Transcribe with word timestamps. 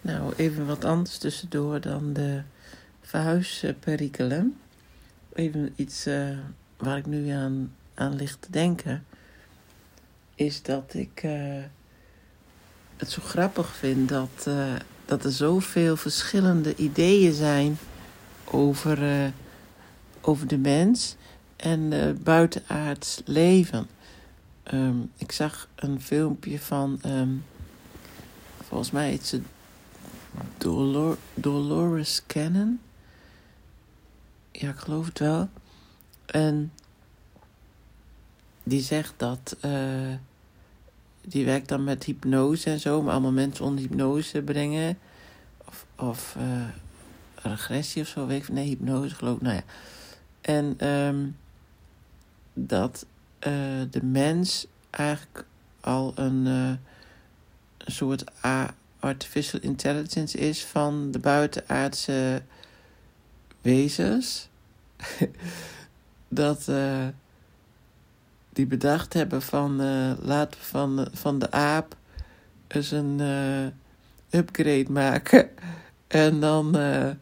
Nou, 0.00 0.32
even 0.36 0.66
wat 0.66 0.84
anders 0.84 1.18
tussendoor 1.18 1.80
dan 1.80 2.12
de 2.12 2.42
verhuisperikelen. 3.00 4.58
Even 5.32 5.72
iets 5.76 6.06
uh, 6.06 6.38
waar 6.76 6.96
ik 6.96 7.06
nu 7.06 7.28
aan, 7.28 7.72
aan 7.94 8.16
lig 8.16 8.36
te 8.40 8.50
denken. 8.50 9.04
Is 10.34 10.62
dat 10.62 10.94
ik 10.94 11.22
uh, 11.22 11.62
het 12.96 13.10
zo 13.10 13.22
grappig 13.22 13.68
vind 13.68 14.08
dat, 14.08 14.44
uh, 14.48 14.72
dat 15.04 15.24
er 15.24 15.32
zoveel 15.32 15.96
verschillende 15.96 16.76
ideeën 16.76 17.32
zijn 17.32 17.78
over, 18.44 19.32
over 20.20 20.46
de 20.46 20.58
mens 20.58 21.16
en 21.56 22.18
buitenaards 22.22 23.22
leven. 23.24 23.86
Um, 24.72 25.10
ik 25.16 25.32
zag 25.32 25.68
een 25.74 26.00
filmpje 26.00 26.58
van, 26.58 27.00
um, 27.06 27.44
volgens 28.62 28.90
mij 28.90 29.08
heet 29.08 29.26
ze 29.26 29.40
Dolor 30.58 31.16
Dolores 31.34 32.22
Cannon. 32.26 32.80
Ja, 34.52 34.68
ik 34.68 34.76
geloof 34.76 35.06
het 35.06 35.18
wel. 35.18 35.48
En 36.26 36.72
die 38.62 38.80
zegt 38.80 39.14
dat. 39.16 39.56
Uh, 39.64 40.14
die 41.20 41.44
werkt 41.44 41.68
dan 41.68 41.84
met 41.84 42.04
hypnose 42.04 42.70
en 42.70 42.80
zo, 42.80 43.02
maar 43.02 43.12
allemaal 43.12 43.32
mensen 43.32 43.64
onder 43.64 43.80
hypnose 43.80 44.42
brengen. 44.42 44.98
Of, 45.64 45.86
of 45.96 46.36
uh, 46.38 46.68
regressie 47.34 48.02
of 48.02 48.08
zo, 48.08 48.26
weet 48.26 48.42
ik 48.42 48.48
Nee, 48.48 48.68
hypnose 48.68 49.14
geloof 49.14 49.36
ik. 49.36 49.42
Nou 49.42 49.54
ja. 49.54 49.62
En 50.40 50.88
um, 50.88 51.36
dat 52.52 53.06
uh, 53.40 53.52
de 53.90 54.02
mens 54.02 54.66
eigenlijk 54.90 55.44
al 55.80 56.12
een, 56.14 56.46
een 56.46 56.78
soort 57.86 58.44
A 58.44 58.74
artificial 59.00 59.60
intelligence 59.60 60.38
is 60.38 60.64
van 60.64 61.10
de 61.10 61.18
buitenaardse 61.18 62.42
wezens. 63.60 64.48
dat 66.28 66.66
uh, 66.68 67.06
die 68.52 68.66
bedacht 68.66 69.12
hebben 69.12 69.42
van 69.42 69.82
uh, 69.82 70.12
laten 70.20 70.60
we 70.60 70.66
van, 70.66 71.08
van 71.12 71.38
de 71.38 71.50
aap 71.50 71.96
eens 72.66 72.90
een 72.90 73.18
uh, 73.20 73.66
upgrade 74.40 74.90
maken. 74.90 75.50
En 76.06 76.40
dan, 76.40 76.70
nou 76.70 77.16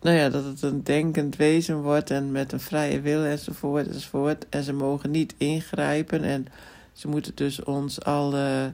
ja, 0.00 0.28
dat 0.28 0.44
het 0.44 0.62
een 0.62 0.82
denkend 0.82 1.36
wezen 1.36 1.82
wordt 1.82 2.10
en 2.10 2.32
met 2.32 2.52
een 2.52 2.60
vrije 2.60 3.00
wil 3.00 3.24
enzovoort 3.24 3.88
enzovoort. 3.88 4.48
En 4.48 4.62
ze 4.62 4.72
mogen 4.72 5.10
niet 5.10 5.34
ingrijpen 5.36 6.22
en 6.22 6.46
ze 6.92 7.08
moeten 7.08 7.32
dus 7.34 7.62
ons 7.62 8.02
alle 8.02 8.72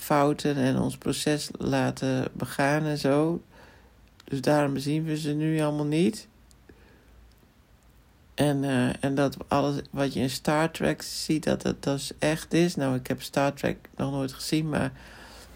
fouten 0.00 0.56
en 0.56 0.78
ons 0.78 0.96
proces 0.96 1.48
laten 1.58 2.28
begaan 2.32 2.84
en 2.84 2.98
zo. 2.98 3.42
Dus 4.24 4.40
daarom 4.40 4.78
zien 4.78 5.04
we 5.04 5.18
ze 5.18 5.32
nu 5.32 5.60
allemaal 5.60 5.86
niet. 5.86 6.28
En, 8.34 8.62
uh, 8.62 9.04
en 9.04 9.14
dat 9.14 9.36
alles 9.48 9.80
wat 9.90 10.12
je 10.12 10.20
in 10.20 10.30
Star 10.30 10.70
Trek 10.70 11.02
ziet, 11.02 11.44
dat 11.44 11.62
het 11.62 11.82
dus 11.82 12.12
echt 12.18 12.52
is. 12.52 12.76
Nou, 12.76 12.94
ik 12.94 13.06
heb 13.06 13.22
Star 13.22 13.52
Trek 13.52 13.88
nog 13.96 14.10
nooit 14.10 14.32
gezien, 14.32 14.68
maar 14.68 14.92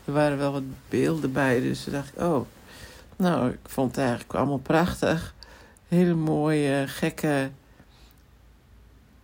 er 0.04 0.12
waren 0.12 0.38
wel 0.38 0.52
wat 0.52 0.62
beelden 0.88 1.32
bij. 1.32 1.60
Dus 1.60 1.84
toen 1.84 1.92
dacht 1.92 2.08
ik, 2.08 2.22
oh, 2.22 2.46
nou, 3.16 3.50
ik 3.50 3.58
vond 3.68 3.90
het 3.90 4.04
eigenlijk 4.04 4.34
allemaal 4.34 4.58
prachtig. 4.58 5.34
Hele 5.88 6.14
mooie, 6.14 6.84
gekke 6.86 7.50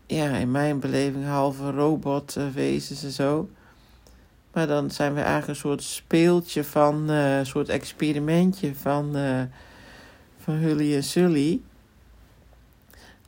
ja, 0.06 0.36
in 0.36 0.50
mijn 0.50 0.80
beleving 0.80 1.26
halve 1.26 1.70
robotwezens 1.70 3.02
en 3.02 3.10
zo. 3.10 3.48
Maar 4.52 4.66
dan 4.66 4.90
zijn 4.90 5.14
we 5.14 5.20
eigenlijk 5.20 5.48
een 5.48 5.56
soort 5.56 5.82
speeltje 5.82 6.64
van, 6.64 7.10
uh, 7.10 7.38
een 7.38 7.46
soort 7.46 7.68
experimentje 7.68 8.74
van, 8.74 9.16
uh, 9.16 9.42
van 10.38 10.54
Hully 10.54 10.94
en 10.94 11.04
Sully. 11.04 11.60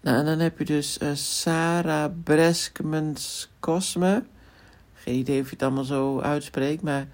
Nou, 0.00 0.18
en 0.18 0.24
dan 0.24 0.38
heb 0.38 0.58
je 0.58 0.64
dus 0.64 0.98
uh, 1.02 1.08
Sarah 1.14 2.12
Breskmans 2.24 3.50
Cosme. 3.60 4.22
Geen 4.94 5.14
idee 5.14 5.40
of 5.40 5.46
je 5.46 5.52
het 5.52 5.62
allemaal 5.62 5.84
zo 5.84 6.20
uitspreekt, 6.20 6.82
maar 6.82 7.06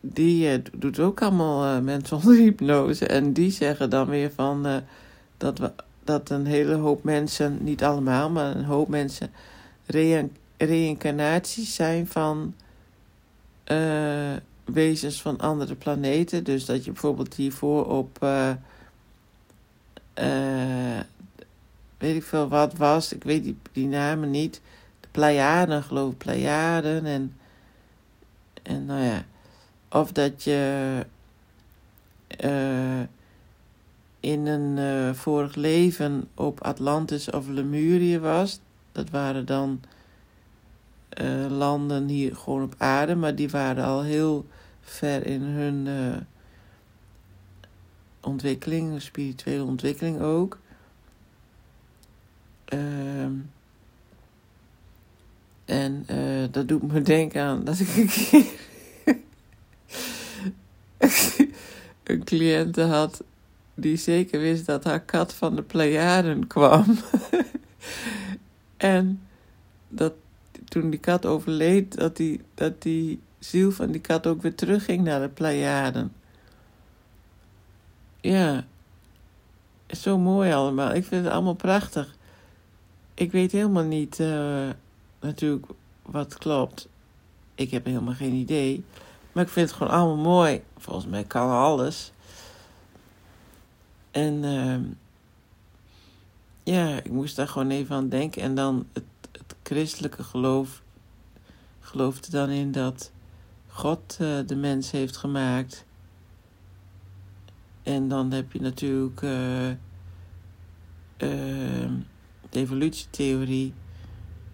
die 0.00 0.62
doet 0.72 0.98
ook 0.98 1.22
allemaal 1.22 1.82
mensen 1.82 2.16
onder 2.22 2.36
hypnose. 2.36 3.06
En 3.06 3.32
die 3.32 3.50
zeggen 3.50 3.90
dan 3.90 4.08
weer 4.08 4.30
van 4.34 4.82
dat 5.36 5.58
we 5.58 5.72
dat 6.04 6.30
een 6.30 6.46
hele 6.46 6.74
hoop 6.74 7.04
mensen, 7.04 7.58
niet 7.60 7.84
allemaal, 7.84 8.30
maar 8.30 8.56
een 8.56 8.64
hoop 8.64 8.88
mensen 8.88 9.30
reïncarnaties 10.56 11.74
zijn 11.74 12.06
van 12.06 12.54
uh, 13.72 14.36
wezens 14.64 15.22
van 15.22 15.38
andere 15.38 15.74
planeten. 15.74 16.44
Dus 16.44 16.64
dat 16.64 16.84
je 16.84 16.90
bijvoorbeeld 16.90 17.34
hiervoor 17.34 17.86
op, 17.86 18.18
uh, 18.22 18.50
uh, 20.18 21.00
weet 21.98 22.16
ik 22.16 22.22
veel 22.22 22.48
wat 22.48 22.74
was, 22.74 23.12
ik 23.12 23.24
weet 23.24 23.44
die, 23.44 23.56
die 23.72 23.86
namen 23.86 24.30
niet. 24.30 24.60
De 25.00 25.08
Pleiaden, 25.10 25.82
geloof 25.82 26.12
ik, 26.12 26.18
Pleiaden 26.18 27.06
en, 27.06 27.36
en 28.62 28.86
nou 28.86 29.02
ja, 29.02 29.24
of 29.88 30.12
dat 30.12 30.42
je 30.42 31.06
in 34.20 34.46
een 34.46 35.14
vorig 35.14 35.54
leven 35.54 36.28
op 36.34 36.60
Atlantis 36.60 37.30
of 37.30 37.48
Lemurië 37.48 38.18
was. 38.18 38.60
Dat 38.92 39.10
waren 39.10 39.46
dan 39.46 39.80
uh, 41.20 41.46
landen 41.50 42.08
hier 42.08 42.36
gewoon 42.36 42.62
op 42.62 42.74
aarde, 42.78 43.14
maar 43.14 43.34
die 43.34 43.50
waren 43.50 43.84
al 43.84 44.02
heel 44.02 44.46
ver 44.80 45.26
in 45.26 45.42
hun 45.42 45.86
uh, 45.86 46.16
ontwikkeling, 48.20 49.02
spirituele 49.02 49.64
ontwikkeling 49.64 50.20
ook. 50.20 50.58
Ehm, 52.64 53.32
en 55.64 56.06
dat 56.50 56.68
doet 56.68 56.92
me 56.92 57.02
denken 57.16 57.42
aan 57.42 57.64
dat 57.64 57.78
ik 57.78 57.96
een 57.96 58.08
keer 58.08 58.44
een 62.04 62.24
cliënte 62.24 62.82
had 62.82 63.22
die 63.74 63.96
zeker 63.96 64.40
wist 64.40 64.66
dat 64.66 64.84
haar 64.84 65.00
kat 65.00 65.34
van 65.34 65.56
de 65.56 65.62
Pleiaden 65.62 66.46
kwam. 66.46 66.84
en 68.76 69.22
dat 69.88 70.12
toen 70.72 70.90
die 70.90 71.00
kat 71.00 71.26
overleed, 71.26 71.96
dat 71.96 72.16
die, 72.16 72.40
dat 72.54 72.82
die 72.82 73.20
ziel 73.38 73.70
van 73.72 73.90
die 73.90 74.00
kat 74.00 74.26
ook 74.26 74.42
weer 74.42 74.54
terugging 74.54 75.04
naar 75.04 75.20
de 75.20 75.28
Pleiaden. 75.28 76.12
Ja, 78.20 78.64
zo 79.88 80.18
mooi 80.18 80.52
allemaal. 80.52 80.94
Ik 80.94 81.04
vind 81.04 81.24
het 81.24 81.32
allemaal 81.32 81.54
prachtig. 81.54 82.14
Ik 83.14 83.32
weet 83.32 83.52
helemaal 83.52 83.84
niet 83.84 84.18
uh, 84.18 84.68
natuurlijk 85.20 85.66
wat 86.02 86.38
klopt. 86.38 86.88
Ik 87.54 87.70
heb 87.70 87.84
helemaal 87.84 88.14
geen 88.14 88.34
idee. 88.34 88.84
Maar 89.32 89.44
ik 89.44 89.50
vind 89.50 89.68
het 89.68 89.76
gewoon 89.76 89.92
allemaal 89.92 90.24
mooi. 90.24 90.62
Volgens 90.78 91.06
mij 91.06 91.24
kan 91.24 91.50
alles. 91.50 92.12
En 94.10 94.42
uh, 94.42 94.76
ja, 96.62 96.96
ik 96.96 97.10
moest 97.10 97.36
daar 97.36 97.48
gewoon 97.48 97.70
even 97.70 97.96
aan 97.96 98.08
denken. 98.08 98.42
En 98.42 98.54
dan 98.54 98.86
het, 98.92 99.04
het 99.32 99.56
christelijke 99.62 100.22
geloof 100.22 100.82
geloofde 101.80 102.30
dan 102.30 102.48
in 102.48 102.72
dat 102.72 103.12
God 103.66 104.18
uh, 104.20 104.38
de 104.46 104.56
mens 104.56 104.90
heeft 104.90 105.16
gemaakt. 105.16 105.84
En 107.82 108.08
dan 108.08 108.32
heb 108.32 108.52
je 108.52 108.60
natuurlijk 108.60 109.22
uh, 109.22 109.70
de 111.16 112.00
evolutietheorie. 112.50 113.74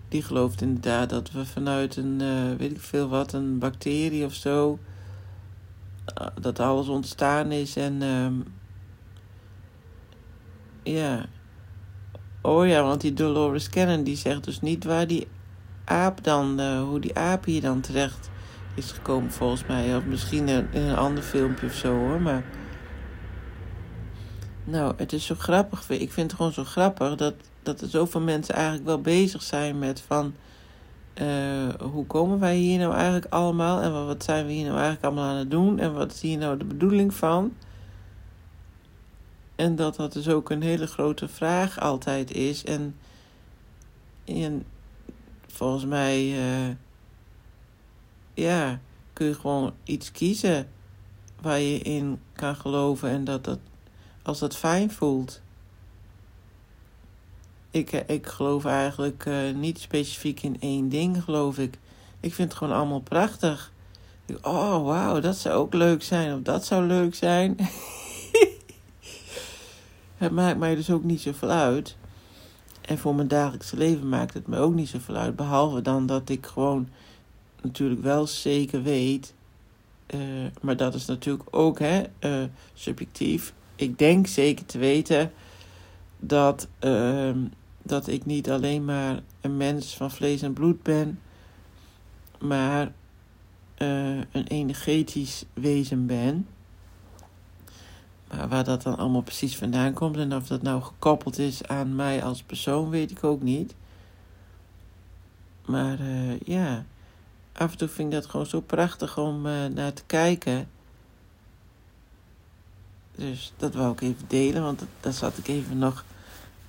Die 0.09 0.22
gelooft 0.22 0.61
inderdaad 0.61 1.10
dat 1.10 1.31
we 1.31 1.47
vanuit 1.47 1.97
een, 1.97 2.19
weet 2.56 2.71
ik 2.71 2.81
veel 2.81 3.09
wat, 3.09 3.33
een 3.33 3.59
bacterie 3.59 4.25
of 4.25 4.34
zo, 4.34 4.78
dat 6.41 6.60
alles 6.60 6.89
ontstaan 6.89 7.53
is 7.53 7.77
en 7.77 8.03
ehm, 8.03 8.34
ja. 10.83 11.27
Oh 12.41 12.67
ja, 12.67 12.83
want 12.83 13.01
die 13.01 13.13
Dolores 13.13 13.69
Cannon 13.69 14.03
die 14.03 14.17
zegt 14.17 14.45
dus 14.45 14.61
niet 14.61 14.85
waar 14.85 15.07
die 15.07 15.27
aap 15.85 16.25
dan, 16.25 16.61
uh, 16.61 16.83
hoe 16.83 17.01
die 17.01 17.17
aap 17.17 17.45
hier 17.45 17.61
dan 17.61 17.81
terecht 17.81 18.31
is 18.75 18.91
gekomen 18.91 19.33
volgens 19.33 19.67
mij. 19.67 19.97
Of 19.97 20.05
misschien 20.05 20.49
in, 20.49 20.69
een 20.73 20.97
ander 20.97 21.23
filmpje 21.23 21.67
of 21.67 21.75
zo 21.75 21.99
hoor, 21.99 22.21
maar... 22.21 22.45
Nou, 24.65 24.95
het 24.97 25.13
is 25.13 25.27
zo 25.27 25.35
grappig. 25.39 25.91
Ik 25.91 26.13
vind 26.13 26.27
het 26.31 26.37
gewoon 26.37 26.53
zo 26.53 26.65
grappig 26.65 27.15
dat, 27.15 27.35
dat 27.63 27.81
er 27.81 27.89
zoveel 27.89 28.21
mensen 28.21 28.55
eigenlijk 28.55 28.87
wel 28.87 29.01
bezig 29.01 29.43
zijn 29.43 29.79
met 29.79 30.01
van... 30.07 30.35
Uh, 31.23 31.75
hoe 31.93 32.07
komen 32.07 32.39
wij 32.39 32.57
hier 32.57 32.79
nou 32.79 32.95
eigenlijk 32.95 33.27
allemaal? 33.33 33.81
En 33.81 34.07
wat 34.07 34.25
zijn 34.25 34.47
we 34.47 34.53
hier 34.53 34.65
nou 34.65 34.77
eigenlijk 34.77 35.05
allemaal 35.05 35.31
aan 35.31 35.37
het 35.37 35.51
doen? 35.51 35.79
En 35.79 35.95
wat 35.95 36.13
is 36.13 36.21
hier 36.21 36.39
nou 36.39 36.59
de 36.59 36.65
bedoeling 36.65 37.15
van? 37.15 37.53
En 39.59 39.77
dat 39.77 39.97
dat 39.97 40.13
dus 40.13 40.28
ook 40.28 40.51
een 40.51 40.63
hele 40.63 40.87
grote 40.87 41.28
vraag 41.28 41.81
altijd 41.81 42.33
is. 42.33 42.65
En, 42.65 42.97
en 44.25 44.65
volgens 45.47 45.84
mij, 45.84 46.25
uh, 46.25 46.75
ja, 48.34 48.81
kun 49.13 49.27
je 49.27 49.34
gewoon 49.34 49.72
iets 49.84 50.13
kiezen 50.13 50.69
waar 51.41 51.59
je 51.60 51.78
in 51.78 52.21
kan 52.33 52.57
geloven 52.57 53.10
en 53.10 53.25
dat 53.25 53.45
dat, 53.45 53.59
als 54.22 54.39
dat 54.39 54.57
fijn 54.57 54.91
voelt. 54.91 55.41
Ik, 57.71 57.93
eh, 57.93 58.15
ik 58.16 58.27
geloof 58.27 58.65
eigenlijk 58.65 59.25
uh, 59.27 59.54
niet 59.54 59.78
specifiek 59.78 60.43
in 60.43 60.61
één 60.61 60.89
ding, 60.89 61.22
geloof 61.25 61.59
ik. 61.59 61.78
Ik 62.21 62.34
vind 62.34 62.49
het 62.49 62.59
gewoon 62.59 62.77
allemaal 62.77 63.01
prachtig. 63.01 63.72
Oh, 64.43 64.84
wauw, 64.84 65.21
dat 65.21 65.37
zou 65.37 65.54
ook 65.54 65.75
leuk 65.75 66.03
zijn. 66.03 66.34
Of 66.34 66.43
dat 66.43 66.65
zou 66.65 66.87
leuk 66.87 67.15
zijn. 67.15 67.57
het 70.18 70.32
maakt 70.32 70.59
mij 70.59 70.74
dus 70.74 70.91
ook 70.91 71.04
niet 71.04 71.20
zoveel 71.20 71.50
uit. 71.50 71.97
En 72.80 72.98
voor 72.98 73.15
mijn 73.15 73.28
dagelijkse 73.28 73.76
leven 73.76 74.09
maakt 74.09 74.34
het 74.34 74.47
me 74.47 74.59
ook 74.59 74.74
niet 74.74 74.88
zoveel 74.88 75.16
uit. 75.16 75.36
Behalve 75.36 75.82
dan 75.82 76.06
dat 76.06 76.28
ik 76.28 76.47
gewoon 76.47 76.88
natuurlijk 77.62 78.03
wel 78.03 78.26
zeker 78.26 78.82
weet. 78.82 79.34
Uh, 80.15 80.20
maar 80.60 80.76
dat 80.76 80.94
is 80.94 81.06
natuurlijk 81.06 81.44
ook 81.50 81.78
hè, 81.78 82.03
uh, 82.20 82.44
subjectief. 82.74 83.54
Ik 83.76 83.98
denk 83.98 84.26
zeker 84.26 84.66
te 84.66 84.78
weten 84.78 85.32
dat, 86.18 86.68
uh, 86.80 87.30
dat 87.82 88.06
ik 88.06 88.26
niet 88.26 88.50
alleen 88.50 88.84
maar 88.84 89.22
een 89.41 89.56
mens 89.56 89.97
van 89.97 90.10
vlees 90.10 90.42
en 90.42 90.53
bloed 90.53 90.82
ben, 90.82 91.20
maar 92.38 92.92
een 94.32 94.47
energetisch 94.47 95.44
wezen 95.54 96.06
ben. 96.06 96.47
Maar 98.30 98.48
waar 98.48 98.65
dat 98.65 98.83
dan 98.83 98.97
allemaal 98.97 99.22
precies 99.22 99.57
vandaan 99.57 99.92
komt 99.92 100.16
en 100.16 100.34
of 100.34 100.47
dat 100.47 100.63
nou 100.63 100.83
gekoppeld 100.83 101.39
is 101.39 101.66
aan 101.66 101.97
mij 101.97 102.25
als 102.25 102.42
persoon, 102.42 102.91
weet 102.91 103.10
ik 103.10 103.25
ook 103.25 103.42
niet. 103.42 103.75
Maar 105.66 106.01
uh, 106.01 106.41
ja, 106.41 106.84
af 107.53 107.72
en 107.72 107.78
toe 107.78 107.89
vind 107.89 108.13
ik 108.13 108.21
dat 108.21 108.30
gewoon 108.30 108.47
zo 108.47 108.60
prachtig 108.60 109.19
om 109.19 109.47
uh, 109.47 109.66
naar 109.66 109.92
te 109.92 110.03
kijken. 110.07 110.69
Dus 113.15 113.53
dat 113.57 113.75
wou 113.75 113.92
ik 113.92 114.01
even 114.01 114.25
delen, 114.28 114.63
want 114.63 114.83
dat 115.01 115.15
zat 115.15 115.39
ik 115.39 115.48
even 115.48 115.78
nog. 115.78 116.04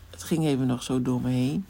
Het 0.09 0.23
ging 0.23 0.45
even 0.45 0.67
nog 0.67 0.83
zo 0.83 1.01
door 1.01 1.21
me 1.21 1.29
heen. 1.29 1.65